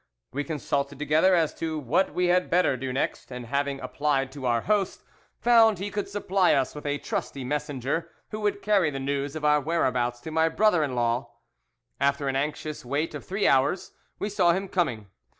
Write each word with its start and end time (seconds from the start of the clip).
We 0.33 0.43
consulted 0.43 0.97
together 0.97 1.35
as 1.35 1.53
to 1.59 1.77
what 1.77 2.11
we 2.15 2.25
had 2.25 2.49
better 2.49 2.75
do 2.75 2.91
next, 2.91 3.31
and 3.31 3.45
having 3.45 3.79
applied 3.79 4.31
to 4.31 4.47
our 4.47 4.61
host, 4.61 5.03
found 5.37 5.77
he 5.77 5.91
could 5.91 6.09
supply 6.09 6.55
us 6.55 6.73
with 6.73 6.87
a 6.87 6.97
trusty 6.97 7.43
messenger, 7.43 8.09
who 8.31 8.39
would 8.39 8.63
carry 8.63 8.89
the 8.89 8.99
news 8.99 9.35
of 9.35 9.45
our 9.45 9.61
whereabouts 9.61 10.19
to 10.21 10.31
my 10.31 10.49
brother 10.49 10.83
in 10.83 10.95
law. 10.95 11.35
After 11.99 12.27
an 12.27 12.35
anxious 12.35 12.83
wait 12.83 13.13
of 13.13 13.23
three 13.23 13.47
hours, 13.47 13.91
we 14.17 14.27
saw 14.27 14.53
him 14.53 14.69
coming. 14.69 15.05